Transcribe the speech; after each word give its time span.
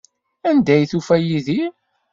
Anda 0.49 0.71
ay 0.75 0.83
tufa 0.91 1.15
Yidir? 1.25 1.69